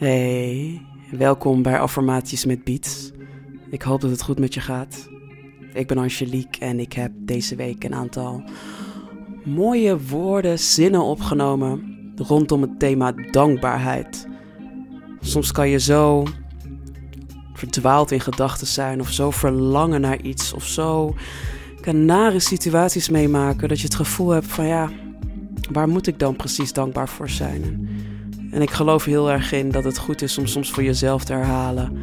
[0.00, 3.10] Hey, welkom bij Affirmaties met Beats.
[3.70, 5.08] Ik hoop dat het goed met je gaat.
[5.72, 8.42] Ik ben Angelique en ik heb deze week een aantal
[9.44, 14.28] mooie woorden, zinnen opgenomen rondom het thema dankbaarheid.
[15.20, 16.26] Soms kan je zo
[17.52, 21.14] verdwaald in gedachten zijn of zo verlangen naar iets of zo
[21.80, 24.90] kan nare situaties meemaken dat je het gevoel hebt van ja,
[25.72, 27.88] waar moet ik dan precies dankbaar voor zijn?
[28.50, 31.32] En ik geloof heel erg in dat het goed is om soms voor jezelf te
[31.32, 31.98] herhalen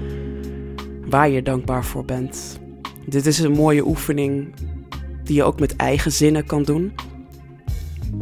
[1.10, 2.60] waar je dankbaar voor bent.
[3.06, 4.54] Dit is een mooie oefening
[5.24, 6.94] die je ook met eigen zinnen kan doen.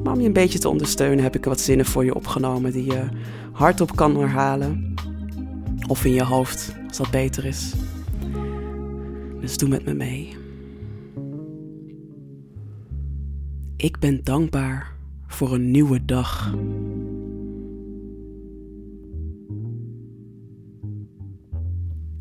[0.03, 2.85] Maar om je een beetje te ondersteunen heb ik wat zinnen voor je opgenomen die
[2.85, 3.03] je
[3.51, 4.93] hardop kan herhalen.
[5.87, 7.73] Of in je hoofd, als dat beter is.
[9.41, 10.35] Dus doe met me mee.
[13.77, 14.91] Ik ben dankbaar
[15.27, 16.53] voor een nieuwe dag.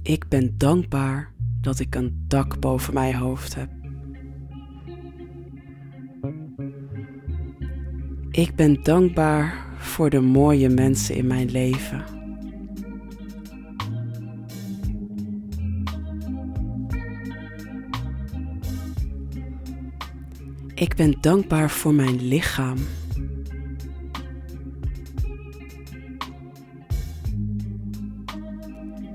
[0.05, 3.71] Ik ben dankbaar dat ik een dak boven mijn hoofd heb.
[8.31, 12.05] Ik ben dankbaar voor de mooie mensen in mijn leven.
[20.75, 22.79] Ik ben dankbaar voor mijn lichaam.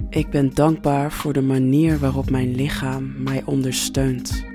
[0.09, 4.45] Ik ben dankbaar voor de manier waarop mijn lichaam mij ondersteunt.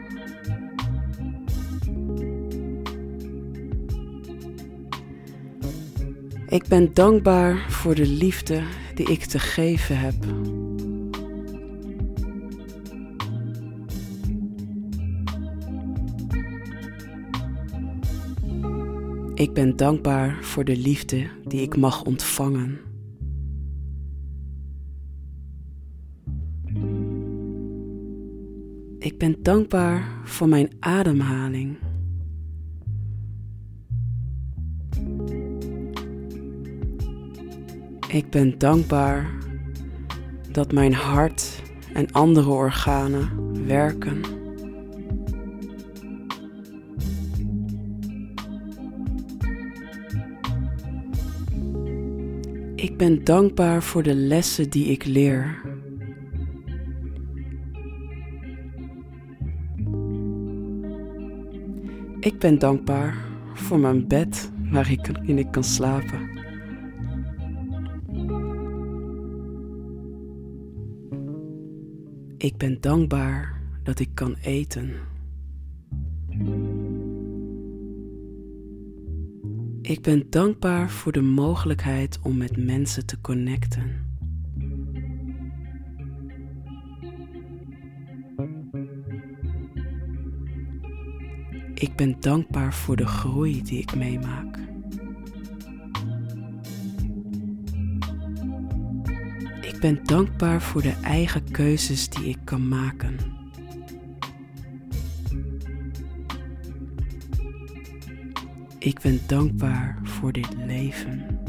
[6.48, 8.62] Ik ben dankbaar voor de liefde
[8.94, 10.14] die ik te geven heb.
[19.34, 22.93] Ik ben dankbaar voor de liefde die ik mag ontvangen.
[29.04, 31.76] Ik ben dankbaar voor mijn ademhaling.
[38.08, 39.30] Ik ben dankbaar
[40.50, 41.62] dat mijn hart
[41.92, 44.20] en andere organen werken.
[52.74, 55.73] Ik ben dankbaar voor de lessen die ik leer.
[62.24, 63.24] Ik ben dankbaar
[63.54, 66.30] voor mijn bed waar ik in ik kan slapen.
[72.36, 74.92] Ik ben dankbaar dat ik kan eten.
[79.82, 84.03] Ik ben dankbaar voor de mogelijkheid om met mensen te connecten.
[91.74, 94.58] Ik ben dankbaar voor de groei die ik meemaak.
[99.60, 103.16] Ik ben dankbaar voor de eigen keuzes die ik kan maken.
[108.78, 111.42] Ik ben dankbaar voor dit leven.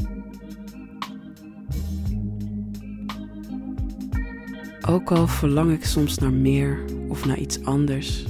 [4.88, 8.24] Ook al verlang ik soms naar meer of naar iets anders,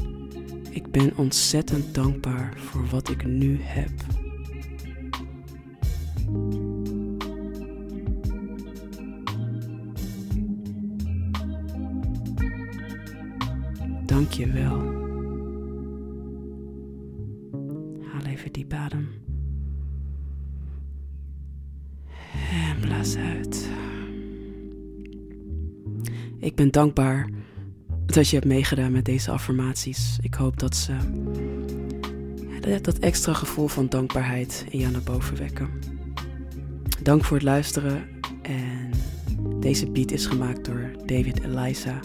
[0.96, 3.90] ben ontzettend dankbaar voor wat ik nu heb.
[14.04, 14.78] Dank je wel.
[18.02, 19.08] Haal even diep adem.
[22.50, 23.68] En blaas uit.
[26.38, 27.30] Ik ben dankbaar
[28.16, 30.18] dat je hebt meegedaan met deze affirmaties.
[30.20, 30.92] Ik hoop dat ze
[32.82, 35.68] dat extra gevoel van dankbaarheid in jou naar boven wekken.
[37.02, 38.08] Dank voor het luisteren
[38.42, 38.90] en
[39.60, 42.00] deze beat is gemaakt door David Eliza.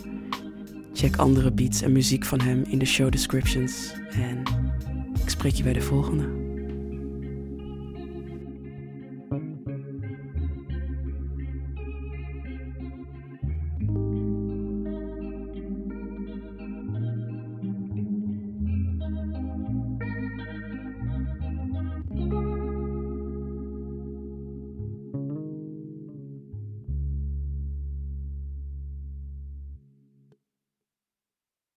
[0.93, 4.43] Check andere beats en muziek van hem in de show descriptions en
[5.21, 6.40] ik spreek je bij de volgende.